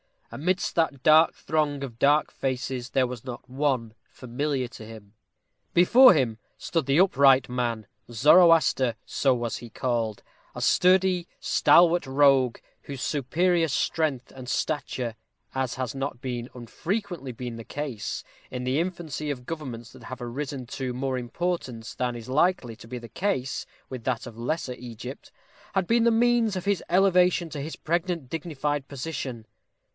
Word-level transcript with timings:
Amidst 0.33 0.75
that 0.75 1.33
throng 1.35 1.83
of 1.83 1.99
dark 1.99 2.31
faces 2.31 2.91
there 2.91 3.05
was 3.05 3.23
not 3.25 3.47
one 3.47 3.93
familiar 4.05 4.69
to 4.69 4.85
him. 4.85 5.13
Before 5.73 6.13
him 6.13 6.39
stood 6.57 6.85
the 6.85 6.99
upright 6.99 7.49
man, 7.49 7.85
Zoroaster 8.09 8.95
so 9.05 9.35
was 9.35 9.57
he 9.57 9.69
called, 9.69 10.23
a 10.55 10.61
sturdy, 10.61 11.27
stalwart 11.41 12.07
rogue, 12.07 12.59
whose 12.83 13.01
superior 13.01 13.67
strength 13.67 14.31
and 14.31 14.49
stature 14.49 15.15
as 15.53 15.75
has 15.75 15.93
not 15.93 16.17
unfrequently 16.23 17.33
been 17.33 17.57
the 17.57 17.65
case 17.65 18.23
in 18.49 18.63
the 18.63 18.79
infancy 18.79 19.29
of 19.29 19.45
governments 19.45 19.91
that 19.91 20.03
have 20.03 20.21
risen 20.21 20.65
to 20.67 20.93
more 20.93 21.17
importance 21.17 21.93
than 21.93 22.15
is 22.15 22.29
likely 22.29 22.75
to 22.77 22.87
be 22.87 22.97
the 22.97 23.09
case 23.09 23.65
with 23.89 24.05
that 24.05 24.25
of 24.25 24.37
Lesser 24.39 24.75
Egypt 24.79 25.29
had 25.75 25.85
been 25.85 26.05
the 26.05 26.09
means 26.09 26.55
of 26.55 26.65
his 26.65 26.81
elevation 26.89 27.49
to 27.49 27.59
his 27.61 27.75
present 27.75 28.29
dignified 28.29 28.87
position. 28.87 29.45